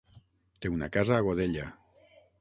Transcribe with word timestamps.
Té 0.63 0.71
una 0.77 0.89
casa 0.97 1.15
a 1.19 1.27
Godella. 1.29 1.71